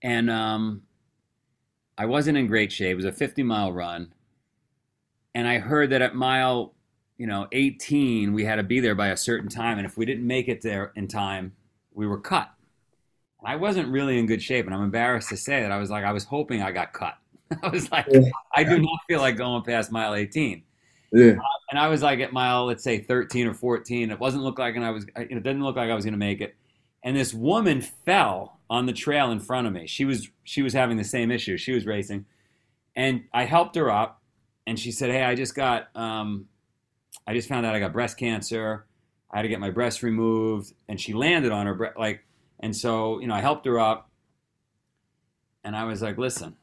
[0.00, 0.82] and um,
[1.96, 2.92] I wasn't in great shape.
[2.92, 4.12] It was a 50 mile run.
[5.34, 6.74] And I heard that at mile,
[7.18, 9.78] you know, 18, we had to be there by a certain time.
[9.78, 11.52] And if we didn't make it there in time,
[11.92, 12.50] we were cut.
[13.44, 14.66] I wasn't really in good shape.
[14.66, 17.16] And I'm embarrassed to say that I was like, I was hoping I got cut.
[17.62, 18.22] I was like, yeah.
[18.56, 20.62] I do not feel like going past mile 18.
[21.12, 21.32] Yeah.
[21.32, 21.38] Uh,
[21.70, 24.10] and I was like at mile, let's say 13 or 14.
[24.10, 26.18] It wasn't look like, and I was, it didn't look like I was going to
[26.18, 26.56] make it.
[27.02, 29.86] And this woman fell on the trail in front of me.
[29.86, 31.56] She was she was having the same issue.
[31.56, 32.26] She was racing,
[32.96, 34.22] and I helped her up,
[34.66, 36.46] and she said, "Hey, I just got um,
[37.26, 38.86] I just found out I got breast cancer.
[39.30, 42.24] I had to get my breast removed." And she landed on her breast, like,
[42.60, 44.10] and so you know I helped her up,
[45.62, 46.56] and I was like, "Listen."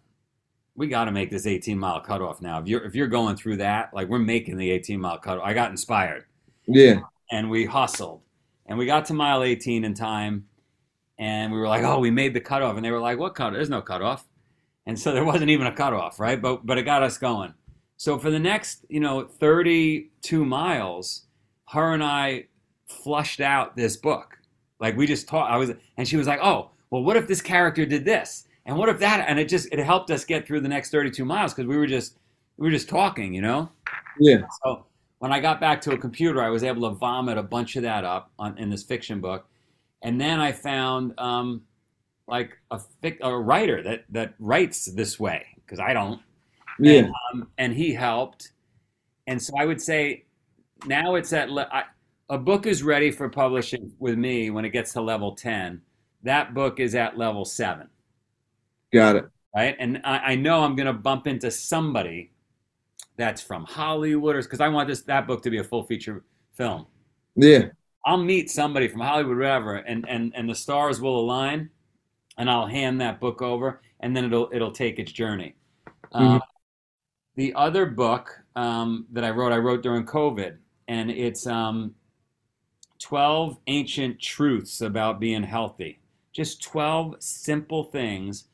[0.74, 2.58] We got to make this 18 mile cutoff now.
[2.60, 5.44] If you're if you're going through that, like we're making the 18 mile cutoff.
[5.44, 6.26] I got inspired.
[6.66, 7.02] Yeah.
[7.30, 8.22] And we hustled,
[8.66, 10.46] and we got to mile 18 in time
[11.22, 13.54] and we were like, oh, we made the cutoff, and they were like, what cutoff?
[13.54, 14.28] There's no cutoff,
[14.88, 16.42] and so there wasn't even a cutoff, right?
[16.42, 17.54] But but it got us going.
[17.96, 21.28] So for the next, you know, 32 miles,
[21.70, 22.48] her and I
[22.88, 24.40] flushed out this book.
[24.80, 25.52] Like we just taught.
[25.52, 28.76] I was, and she was like, oh, well, what if this character did this, and
[28.76, 31.54] what if that, and it just it helped us get through the next 32 miles
[31.54, 32.18] because we were just
[32.58, 33.70] we were just talking, you know.
[34.20, 34.42] Yeah.
[34.64, 34.88] So
[35.20, 37.84] when I got back to a computer, I was able to vomit a bunch of
[37.84, 39.46] that up on, in this fiction book
[40.02, 41.64] and then I found um,
[42.28, 42.80] like a,
[43.22, 46.22] a writer that that writes this way because I don't.
[46.80, 46.94] Yeah.
[46.94, 48.54] And, um, and, he helped,
[49.28, 50.26] and so I would say
[50.86, 51.84] now it's at le- I,
[52.30, 55.82] a book is ready for publishing with me when it gets to level ten.
[56.24, 57.88] That book is at level seven.
[58.92, 59.26] Got it.
[59.56, 62.32] Right, and I, I know I'm going to bump into somebody
[63.18, 66.24] that's from Hollywood, or because I want this that book to be a full feature
[66.54, 66.88] film.
[67.36, 67.66] Yeah.
[68.04, 71.70] I'll meet somebody from Hollywood, whatever, and and and the stars will align,
[72.38, 75.56] and I'll hand that book over, and then it'll it'll take its journey.
[76.14, 76.26] Mm-hmm.
[76.26, 76.42] Um,
[77.36, 81.94] the other book um, that I wrote, I wrote during COVID, and it's um,
[82.98, 86.00] twelve ancient truths about being healthy.
[86.34, 88.48] Just twelve simple things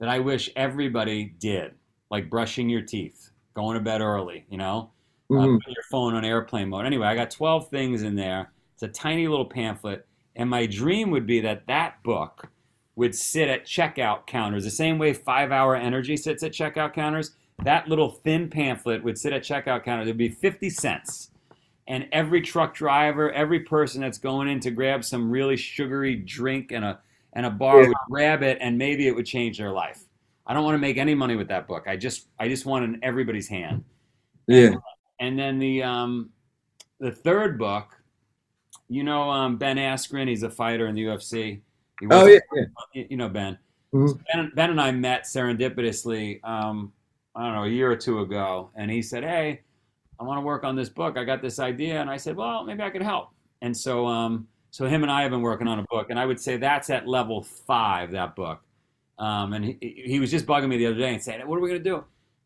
[0.00, 1.72] that I wish everybody did,
[2.10, 4.90] like brushing your teeth, going to bed early, you know,
[5.30, 5.56] uh, mm-hmm.
[5.56, 6.86] uh, putting your phone on airplane mode.
[6.86, 8.50] Anyway, I got twelve things in there
[8.84, 10.06] a tiny little pamphlet.
[10.36, 12.48] And my dream would be that that book
[12.96, 17.32] would sit at checkout counters the same way five hour energy sits at checkout counters.
[17.62, 20.06] That little thin pamphlet would sit at checkout counters.
[20.06, 21.30] It would be 50 cents.
[21.86, 26.72] And every truck driver, every person that's going in to grab some really sugary drink
[26.72, 26.98] and a,
[27.34, 27.88] and a bar yeah.
[27.88, 30.04] would grab it and maybe it would change their life.
[30.46, 31.84] I don't want to make any money with that book.
[31.86, 33.84] I just I just want it in everybody's hand.
[34.46, 34.66] Yeah.
[34.66, 34.78] And,
[35.20, 36.30] and then the um,
[37.00, 37.98] the third book
[38.88, 40.28] you know um, Ben Askren?
[40.28, 41.60] He's a fighter in the UFC.
[42.10, 43.58] oh yeah, yeah, you know Ben.
[43.92, 44.18] Mm-hmm.
[44.32, 44.52] ben.
[44.54, 46.44] Ben and I met serendipitously.
[46.44, 46.92] Um,
[47.34, 49.62] I don't know a year or two ago, and he said, "Hey,
[50.20, 51.16] I want to work on this book.
[51.16, 53.30] I got this idea," and I said, "Well, maybe I could help."
[53.62, 56.26] And so, um, so him and I have been working on a book, and I
[56.26, 58.12] would say that's at level five.
[58.12, 58.60] That book.
[59.18, 61.60] Um, and he, he was just bugging me the other day and saying, "What are
[61.60, 62.04] we gonna do?"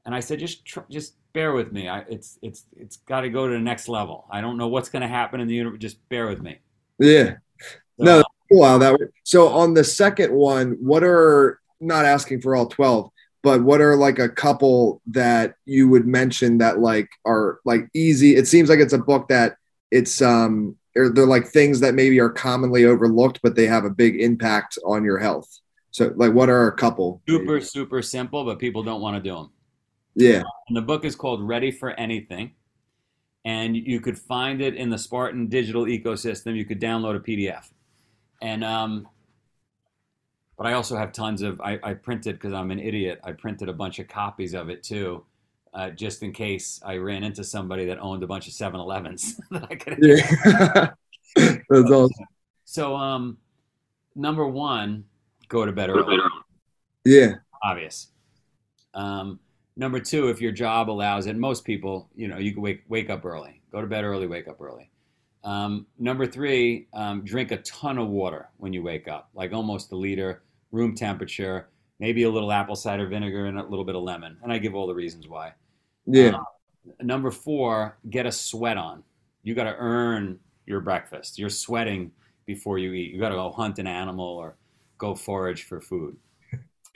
[0.09, 1.87] And I said, "Just tr- just bear with me.
[1.87, 4.25] I, it's it's it's got to go to the next level.
[4.31, 5.81] I don't know what's going to happen in the universe.
[5.81, 6.61] Just bear with me.
[6.99, 7.35] Yeah.
[7.99, 8.25] So, no.
[8.51, 8.79] Wow.
[8.79, 13.11] That so on the second one, what are not asking for all twelve,
[13.43, 18.35] but what are like a couple that you would mention that like are like easy?
[18.35, 19.57] It seems like it's a book that
[19.91, 24.19] it's um they're like things that maybe are commonly overlooked, but they have a big
[24.23, 25.61] impact on your health.
[25.91, 27.21] So like, what are a couple?
[27.29, 29.51] Super super simple, but people don't want to do them.
[30.19, 30.43] Yeah.
[30.67, 32.53] And the book is called Ready for Anything.
[33.45, 36.57] And you could find it in the Spartan digital ecosystem.
[36.57, 37.71] You could download a PDF.
[38.43, 39.09] And um,
[40.57, 41.61] but I also have tons of.
[41.61, 43.21] I, I printed because I'm an idiot.
[43.23, 45.25] I printed a bunch of copies of it too,
[45.73, 49.69] uh, just in case I ran into somebody that owned a bunch of 7-Elevens that
[49.71, 49.99] I could.
[50.03, 50.91] Yeah.
[51.71, 52.27] That's awesome.
[52.65, 53.39] So, um,
[54.17, 55.05] number one,
[55.49, 56.19] go to bed early.
[57.05, 57.35] Yeah.
[57.63, 58.09] Obvious.
[58.95, 59.39] Um,
[59.79, 63.09] number two, if your job allows it, most people, you know, you can wake wake
[63.09, 64.91] up early, go to bed early, wake up early.
[65.45, 69.93] Um, number three, um, drink a ton of water when you wake up, like almost
[69.93, 71.69] a liter, room temperature,
[72.01, 74.37] maybe a little apple cider vinegar and a little bit of lemon.
[74.43, 75.53] And I give all the reasons why.
[76.07, 76.35] Yeah.
[76.35, 76.45] Um,
[77.01, 79.05] number four, get a sweat on.
[79.45, 81.39] You got to earn your breakfast.
[81.39, 82.11] You're sweating
[82.45, 83.13] before you eat.
[83.13, 84.57] You got to go hunt an animal or
[84.99, 86.17] go forage for food.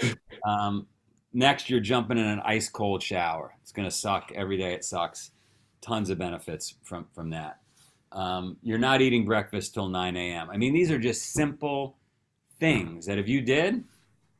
[0.45, 0.89] Um,
[1.33, 3.55] next, you're jumping in an ice cold shower.
[3.63, 4.75] It's going to suck every day.
[4.75, 5.31] It sucks.
[5.81, 7.59] Tons of benefits from from that.
[8.13, 10.51] Um, you're not eating breakfast till 9 a.m.
[10.51, 11.97] I mean, these are just simple
[12.61, 13.83] things that if you did,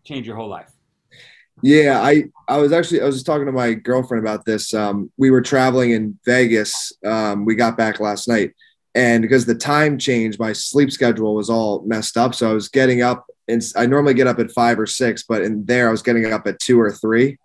[0.05, 0.71] change your whole life.
[1.63, 4.73] Yeah, I I was actually I was just talking to my girlfriend about this.
[4.75, 6.93] Um, we were traveling in Vegas.
[7.05, 8.53] Um, we got back last night,
[8.95, 12.35] and because the time changed, my sleep schedule was all messed up.
[12.35, 15.43] So I was getting up, and I normally get up at five or six, but
[15.43, 17.39] in there I was getting up at two or three.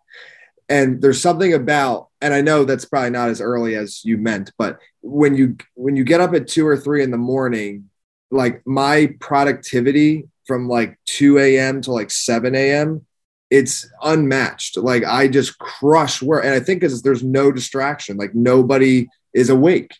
[0.70, 4.52] And there's something about, and I know that's probably not as early as you meant,
[4.58, 7.90] but when you when you get up at two or three in the morning,
[8.32, 11.82] like my productivity from like 2 a.m.
[11.82, 13.06] to like 7 a.m
[13.50, 14.78] it's unmatched.
[14.78, 16.44] Like I just crush work.
[16.44, 19.96] And I think because there's no distraction, like nobody is awake.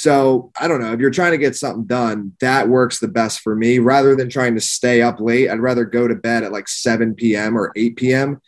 [0.00, 3.40] So I don't know if you're trying to get something done, that works the best
[3.40, 5.50] for me rather than trying to stay up late.
[5.50, 7.54] I'd rather go to bed at like 7 p.m.
[7.54, 8.40] or 8 p.m.,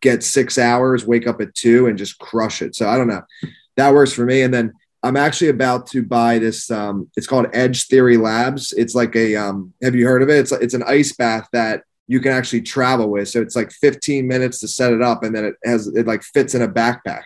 [0.00, 2.76] get six hours, wake up at two, and just crush it.
[2.76, 3.22] So I don't know.
[3.76, 4.42] That works for me.
[4.42, 6.70] And then I'm actually about to buy this.
[6.70, 8.72] Um, it's called Edge Theory Labs.
[8.72, 9.34] It's like a.
[9.34, 10.38] Um, have you heard of it?
[10.38, 13.28] It's it's an ice bath that you can actually travel with.
[13.28, 16.22] So it's like 15 minutes to set it up, and then it has it like
[16.22, 17.24] fits in a backpack,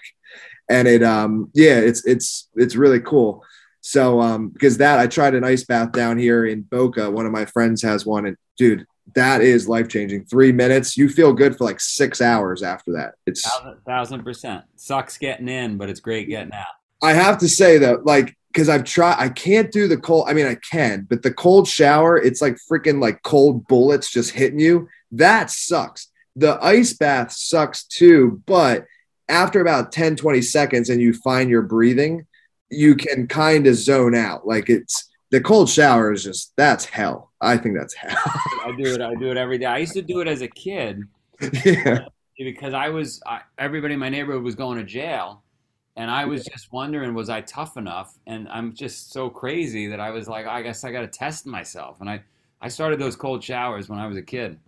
[0.71, 3.45] and it um yeah, it's it's it's really cool.
[3.85, 7.11] So um because that I tried an ice bath down here in Boca.
[7.11, 10.25] One of my friends has one, and dude, that is life changing.
[10.25, 13.17] Three minutes, you feel good for like six hours after that.
[13.27, 16.65] It's thousand, thousand percent sucks getting in, but it's great getting out.
[17.03, 20.29] I have to say though, like because I've tried, I can't do the cold.
[20.31, 24.31] I mean, I can, but the cold shower, it's like freaking like cold bullets just
[24.31, 24.89] hitting you.
[25.13, 26.09] That sucks.
[26.37, 28.87] The ice bath sucks too, but
[29.29, 32.27] after about 10, 20 seconds and you find your breathing,
[32.75, 34.47] you can kind of zone out.
[34.47, 37.33] Like it's the cold shower is just that's hell.
[37.41, 38.17] I think that's hell.
[38.65, 39.01] I do it.
[39.01, 39.67] I do it every day.
[39.67, 41.03] I used to do it as a kid.
[41.65, 42.07] yeah.
[42.39, 45.45] Because I was, I, everybody in my neighborhood was going to jail
[45.97, 48.19] and I was just wondering, was I tough enough?
[48.27, 51.47] And I'm just so crazy that I was like, I guess I got to test
[51.47, 52.01] myself.
[52.01, 52.23] And I,
[52.61, 54.59] I started those cold showers when I was a kid.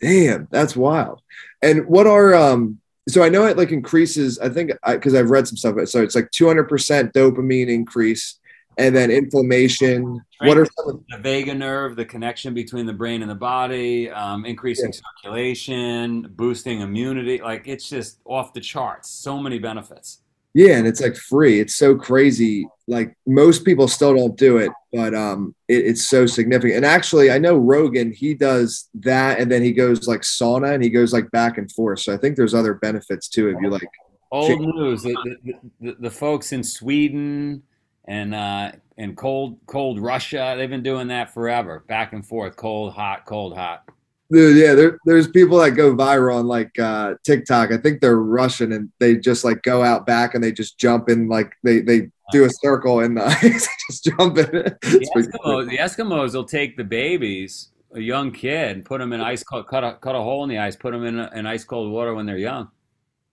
[0.00, 1.22] Damn, that's wild.
[1.62, 2.80] And what are um?
[3.08, 4.38] So I know it like increases.
[4.38, 5.76] I think because I've read some stuff.
[5.88, 8.38] So it's like 200% dopamine increase,
[8.78, 10.20] and then inflammation.
[10.40, 14.10] What are some of- the vagus nerve, the connection between the brain and the body,
[14.10, 15.00] um, increasing yeah.
[15.22, 17.40] circulation, boosting immunity?
[17.40, 19.08] Like it's just off the charts.
[19.10, 20.20] So many benefits.
[20.56, 21.60] Yeah, and it's like free.
[21.60, 22.66] It's so crazy.
[22.88, 26.76] Like most people still don't do it, but um, it, it's so significant.
[26.76, 28.10] And actually, I know Rogan.
[28.10, 31.70] He does that, and then he goes like sauna, and he goes like back and
[31.70, 32.00] forth.
[32.00, 33.86] So I think there's other benefits too if you like.
[34.32, 35.14] Old news: the,
[35.44, 37.62] the, the, the folks in Sweden
[38.06, 42.94] and uh, and cold cold Russia, they've been doing that forever, back and forth, cold
[42.94, 43.86] hot, cold hot.
[44.30, 47.70] Dude, yeah, there, there's people that go viral on like uh, TikTok.
[47.70, 51.08] I think they're Russian and they just like go out back and they just jump
[51.08, 54.46] in like they they do a circle in the ice, just jump in.
[54.82, 59.44] The Eskimos, the Eskimos will take the babies, a young kid, put them in ice
[59.44, 62.14] cut a cut a hole in the ice, put them in, in ice cold water
[62.14, 62.68] when they're young.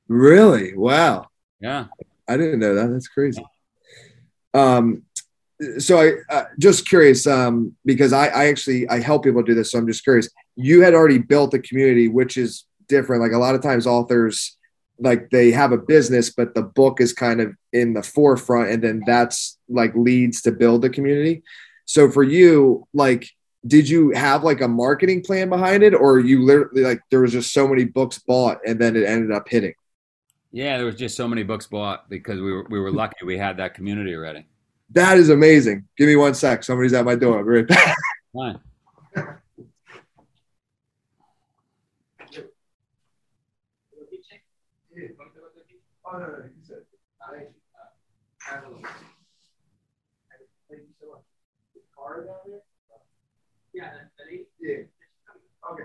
[0.07, 0.75] Really?
[0.75, 1.27] Wow.
[1.59, 1.85] Yeah.
[2.27, 2.87] I didn't know that.
[2.87, 3.43] That's crazy.
[4.53, 5.03] Um,
[5.79, 9.71] so I uh, just curious um, because I, I actually I help people do this,
[9.71, 10.29] so I'm just curious.
[10.55, 13.21] You had already built a community, which is different.
[13.21, 14.57] Like a lot of times, authors
[14.99, 18.83] like they have a business, but the book is kind of in the forefront, and
[18.83, 21.43] then that's like leads to build the community.
[21.85, 23.29] So for you, like,
[23.65, 27.31] did you have like a marketing plan behind it, or you literally like there was
[27.31, 29.73] just so many books bought, and then it ended up hitting?
[30.51, 33.37] Yeah, there was just so many books bought because we were we were lucky we
[33.37, 34.45] had that community already.
[34.93, 35.87] That is amazing.
[35.97, 36.63] Give me one sec.
[36.63, 37.39] Somebody's at my door.
[37.39, 37.95] I'll be right back.
[38.33, 38.59] Fine.
[53.73, 53.89] Yeah,
[55.71, 55.83] Okay.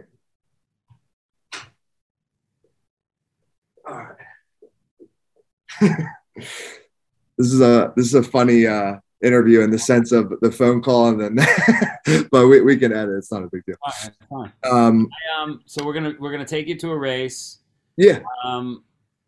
[3.87, 3.97] All
[5.81, 6.07] right.
[7.39, 10.83] this is a this is a funny uh, interview in the sense of the phone
[10.83, 11.47] call and then,
[12.31, 13.17] but we, we can edit.
[13.17, 13.77] It's not a big deal.
[13.85, 14.53] Fine, fine.
[14.71, 15.09] Um,
[15.41, 17.59] Um, so we're gonna we're gonna take you to a race.
[17.97, 18.21] yeah.
[18.45, 18.85] Um,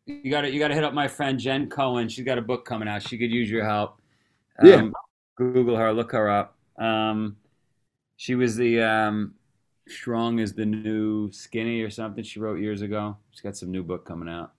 [0.07, 2.09] you got to you got to hit up my friend Jen Cohen.
[2.09, 3.03] She's got a book coming out.
[3.03, 4.01] She could use your help.
[4.59, 4.89] Um, Yeah.
[5.37, 6.57] Google her, look her up.
[6.79, 7.37] Um,
[8.17, 9.35] she was the um,
[9.89, 12.25] strong is the new skinny or something.
[12.25, 13.17] She wrote years ago.
[13.31, 14.53] She's got some new book coming out.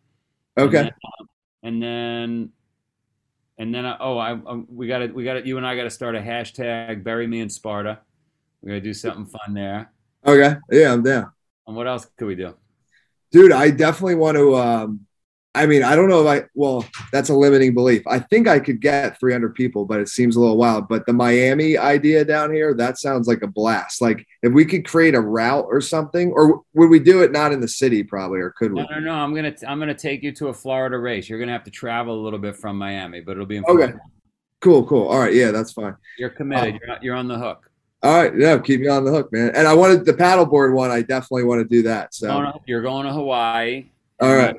[0.58, 0.78] Okay.
[0.80, 0.94] And then,
[1.64, 2.50] and then,
[3.62, 5.76] and then, uh, oh, I, um, we got to, we got to, you and I
[5.76, 7.04] got to start a hashtag.
[7.04, 8.00] Bury me in Sparta.
[8.60, 9.92] We're gonna do something fun there.
[10.26, 10.56] Okay.
[10.72, 11.32] Yeah, I'm down.
[11.68, 12.56] And what else could we do?
[13.32, 14.56] Dude, I definitely want to.
[14.56, 15.06] Um,
[15.54, 18.04] I mean, I don't know if I, well, that's a limiting belief.
[18.08, 20.88] I think I could get 300 people, but it seems a little wild.
[20.88, 24.02] But the Miami idea down here, that sounds like a blast.
[24.02, 27.52] Like if we could create a route or something, or would we do it not
[27.52, 28.82] in the city probably, or could we?
[28.82, 29.12] No, no, no.
[29.14, 31.28] I'm gonna, I'm gonna take you to a Florida race.
[31.28, 33.94] You're gonna have to travel a little bit from Miami, but it'll be in Okay.
[34.62, 35.08] Cool, cool.
[35.08, 35.34] All right.
[35.34, 35.96] Yeah, that's fine.
[36.18, 36.76] You're committed.
[36.76, 36.86] Oh.
[36.88, 37.70] You're, you're on the hook.
[38.04, 38.34] All right.
[38.36, 39.52] Yeah, keep me on the hook, man.
[39.56, 40.92] And I wanted the paddleboard one.
[40.92, 42.14] I definitely want to do that.
[42.14, 43.88] So, Going to- you're going to Hawaii.
[44.22, 44.56] all right.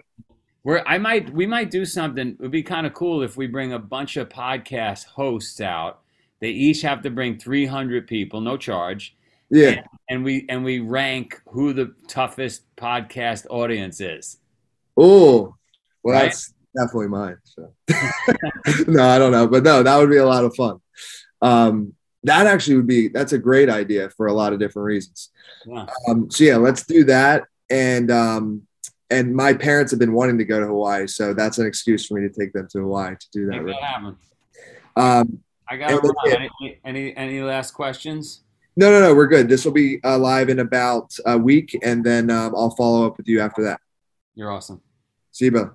[0.63, 2.29] Where I might, we might do something.
[2.29, 6.01] It would be kind of cool if we bring a bunch of podcast hosts out.
[6.41, 9.17] They each have to bring 300 people, no charge,
[9.51, 9.83] Yeah.
[10.09, 14.39] and we and we rank who the toughest podcast audience is.
[14.97, 15.55] Oh,
[16.03, 16.23] well, Right?
[16.25, 17.37] that's definitely mine.
[17.45, 17.73] So,
[18.89, 20.79] no, I don't know, but no, that would be a lot of fun.
[21.41, 21.95] Um,
[22.25, 25.31] that actually would be that's a great idea for a lot of different reasons.
[25.67, 25.87] Yeah.
[26.09, 27.45] Um, so yeah, let's do that.
[27.71, 28.63] And um,
[29.13, 32.15] and my parents have been wanting to go to Hawaii, so that's an excuse for
[32.19, 33.63] me to take them to Hawaii to do that.
[33.63, 34.17] Make that happen.
[34.97, 35.39] Um,
[35.69, 36.49] I got to And that's run.
[36.61, 38.43] Any, any any last questions?
[38.77, 39.49] no, no, no, we're good.
[39.49, 43.17] This will be uh, live in about a week, and then um, I'll follow up
[43.19, 43.81] with you after that.
[44.35, 44.81] You're awesome.
[45.31, 45.75] See you, brother.